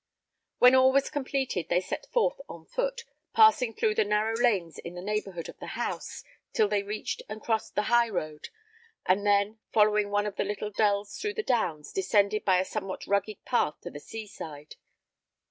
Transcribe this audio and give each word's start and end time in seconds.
When 0.57 0.73
all 0.73 0.91
was 0.91 1.11
completed, 1.11 1.67
they 1.69 1.79
set 1.79 2.07
forth 2.11 2.41
on 2.49 2.65
foot, 2.65 3.03
passing 3.35 3.75
through 3.75 3.93
the 3.93 4.03
narrow 4.03 4.35
lanes 4.35 4.79
in 4.79 4.95
the 4.95 5.01
neighbourhood 5.03 5.47
of 5.47 5.59
the 5.59 5.77
house, 5.77 6.23
till 6.53 6.67
they 6.67 6.81
reached 6.81 7.21
and 7.29 7.39
crossed 7.39 7.75
the 7.75 7.83
high 7.83 8.09
road, 8.09 8.49
and 9.05 9.27
then, 9.27 9.59
following 9.71 10.09
one 10.09 10.25
of 10.25 10.37
the 10.37 10.43
little 10.43 10.71
dells 10.71 11.19
through 11.19 11.35
the 11.35 11.43
downs, 11.43 11.93
descended 11.93 12.43
by 12.43 12.57
a 12.59 12.65
somewhat 12.65 13.05
rugged 13.05 13.45
path 13.45 13.79
to 13.81 13.91
the 13.91 13.99
sea 13.99 14.25
side. 14.25 14.75